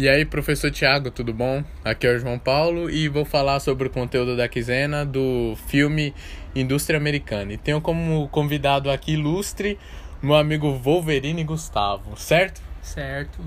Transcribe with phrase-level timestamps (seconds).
[0.00, 1.64] E aí, professor Tiago, tudo bom?
[1.84, 6.14] Aqui é o João Paulo e vou falar sobre o conteúdo da quinzena do filme
[6.54, 7.54] Indústria Americana.
[7.54, 9.76] E tenho como convidado aqui ilustre
[10.22, 12.62] meu amigo Wolverine Gustavo, certo?
[12.80, 13.40] Certo.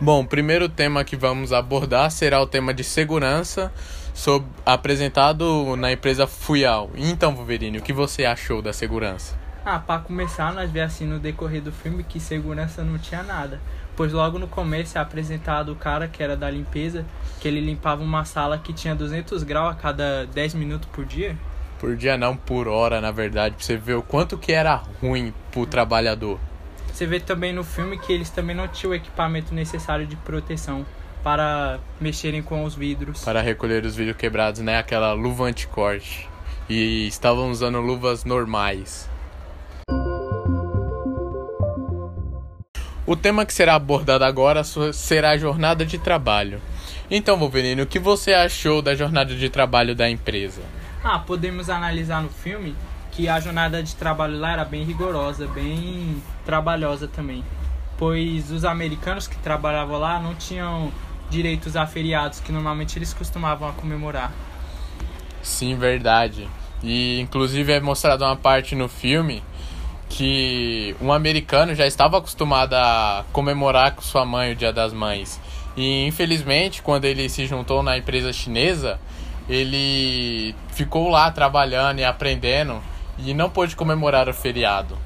[0.00, 3.70] Bom, o primeiro tema que vamos abordar será o tema de segurança,
[4.14, 6.88] sob, apresentado na empresa Fuyal.
[6.96, 9.47] Então, Wolverine, o que você achou da segurança?
[9.70, 13.60] Ah, para começar, nós vemos assim no decorrer do filme que segurança não tinha nada.
[13.94, 17.04] Pois logo no começo é apresentado o cara que era da limpeza,
[17.38, 21.36] que ele limpava uma sala que tinha 200 graus a cada 10 minutos por dia.
[21.78, 25.34] Por dia não, por hora, na verdade, pra você ver o quanto que era ruim
[25.52, 26.40] pro trabalhador.
[26.90, 30.86] Você vê também no filme que eles também não tinham o equipamento necessário de proteção
[31.22, 33.22] para mexerem com os vidros.
[33.22, 34.78] Para recolher os vidros quebrados, né?
[34.78, 36.26] Aquela luva anticorte.
[36.70, 39.06] E estavam usando luvas normais.
[43.08, 46.60] O tema que será abordado agora será a jornada de trabalho.
[47.10, 50.60] Então, Wolverine, o que você achou da jornada de trabalho da empresa?
[51.02, 52.76] Ah, podemos analisar no filme
[53.10, 57.42] que a jornada de trabalho lá era bem rigorosa, bem trabalhosa também.
[57.96, 60.92] Pois os americanos que trabalhavam lá não tinham
[61.30, 64.30] direitos a feriados que normalmente eles costumavam a comemorar.
[65.40, 66.46] Sim, verdade.
[66.82, 69.42] E inclusive é mostrado uma parte no filme
[70.08, 75.40] que um americano já estava acostumado a comemorar com sua mãe o Dia das Mães.
[75.76, 78.98] E infelizmente, quando ele se juntou na empresa chinesa,
[79.48, 82.82] ele ficou lá trabalhando e aprendendo
[83.18, 84.98] e não pôde comemorar o feriado.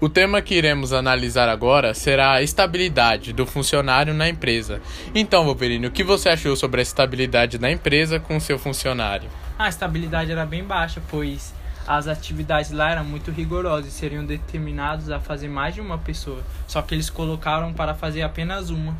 [0.00, 4.80] O tema que iremos analisar agora será a estabilidade do funcionário na empresa.
[5.14, 9.28] Então, Wolverine, o que você achou sobre a estabilidade da empresa com seu funcionário?
[9.60, 11.52] A estabilidade era bem baixa, pois
[11.86, 16.42] as atividades lá eram muito rigorosas e seriam determinados a fazer mais de uma pessoa.
[16.66, 18.96] Só que eles colocaram para fazer apenas uma.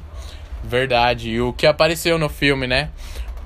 [0.63, 1.31] Verdade.
[1.31, 2.91] E o que apareceu no filme, né?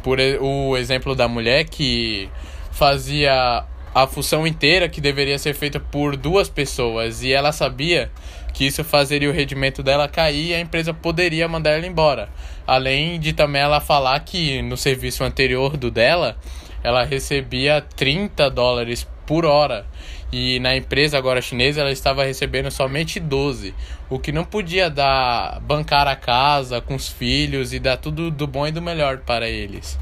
[0.02, 2.28] Por o exemplo da mulher que
[2.72, 3.64] fazia
[3.94, 8.10] a função inteira que deveria ser feita por duas pessoas e ela sabia
[8.52, 12.28] que isso fazeria o rendimento dela cair e a empresa poderia mandar ela embora.
[12.66, 16.36] Além de também ela falar que no serviço anterior do dela,
[16.84, 19.86] ela recebia 30 dólares por hora
[20.30, 23.74] e na empresa agora chinesa ela estava recebendo somente 12,
[24.10, 28.46] o que não podia dar bancar a casa com os filhos e dar tudo do
[28.46, 29.98] bom e do melhor para eles.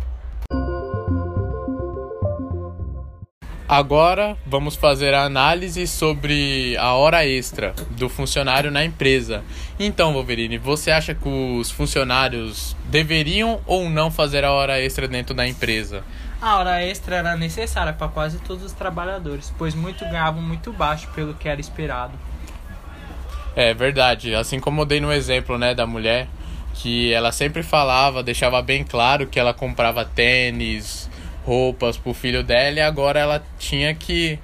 [3.68, 9.42] Agora vamos fazer a análise sobre a hora extra do funcionário na empresa.
[9.80, 15.34] Então, Wolverine, você acha que os funcionários deveriam ou não fazer a hora extra dentro
[15.34, 16.04] da empresa?
[16.42, 21.08] A hora extra era necessária para quase todos os trabalhadores, pois muitos ganhavam muito baixo
[21.14, 22.14] pelo que era esperado.
[23.54, 26.26] É verdade, assim como eu dei no exemplo, né, da mulher,
[26.74, 31.08] que ela sempre falava, deixava bem claro que ela comprava tênis,
[31.46, 34.36] roupas pro filho dela e agora ela tinha que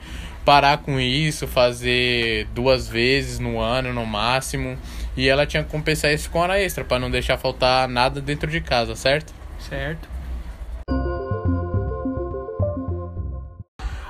[0.44, 4.78] parar com isso, fazer duas vezes no ano no máximo.
[5.16, 8.48] E ela tinha que compensar isso com hora extra para não deixar faltar nada dentro
[8.48, 9.34] de casa, certo?
[9.58, 10.17] Certo.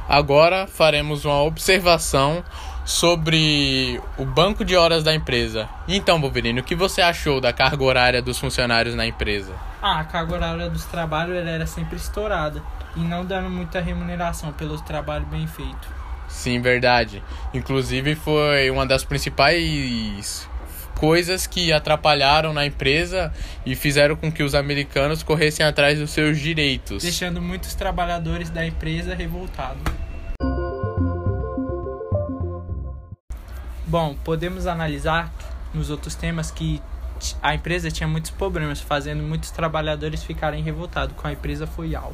[0.09, 2.43] Agora faremos uma observação
[2.83, 5.69] sobre o banco de horas da empresa.
[5.87, 9.53] Então, Wolverine, o que você achou da carga horária dos funcionários na empresa?
[9.83, 12.63] Ah, a carga horária dos trabalhos era sempre estourada
[12.97, 15.89] e não dando muita remuneração pelo trabalho bem feito.
[16.27, 17.23] Sim, verdade.
[17.53, 20.49] Inclusive foi uma das principais
[20.99, 23.33] coisas que atrapalharam na empresa
[23.65, 28.67] e fizeram com que os americanos corressem atrás dos seus direitos, deixando muitos trabalhadores da
[28.67, 29.81] empresa revoltados.
[33.87, 35.33] Bom, podemos analisar
[35.73, 36.83] nos outros temas que
[37.41, 42.13] a empresa tinha muitos problemas, fazendo muitos trabalhadores ficarem revoltados com a empresa Foial.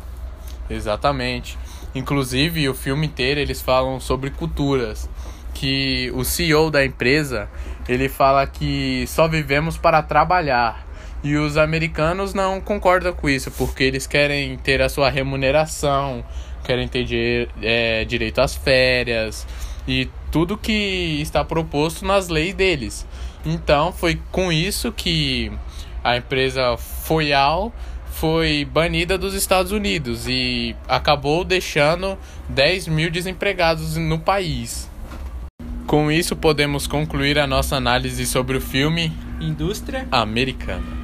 [0.69, 1.59] Exatamente.
[1.95, 5.09] Inclusive, o filme inteiro eles falam sobre culturas.
[5.55, 7.49] Que o CEO da empresa
[7.89, 10.87] ele fala que só vivemos para trabalhar.
[11.23, 16.23] E os americanos não concordam com isso, porque eles querem ter a sua remuneração,
[16.65, 19.47] querem ter é, direito às férias
[19.87, 23.07] e tudo que está proposto nas leis deles.
[23.45, 25.53] Então foi com isso que
[26.03, 27.73] a empresa Foial
[28.11, 32.19] foi banida dos Estados Unidos e acabou deixando
[32.49, 34.91] 10 mil desempregados no país.
[35.87, 41.04] Com isso, podemos concluir a nossa análise sobre o filme Indústria Americana.